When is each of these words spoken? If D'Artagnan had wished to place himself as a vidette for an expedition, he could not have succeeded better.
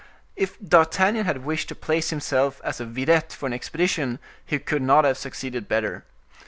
If 0.35 0.57
D'Artagnan 0.59 1.25
had 1.25 1.45
wished 1.45 1.67
to 1.69 1.75
place 1.75 2.09
himself 2.09 2.59
as 2.63 2.79
a 2.79 2.87
vidette 2.87 3.31
for 3.31 3.45
an 3.45 3.53
expedition, 3.53 4.17
he 4.43 4.57
could 4.57 4.81
not 4.81 5.05
have 5.05 5.15
succeeded 5.19 5.67
better. 5.67 6.03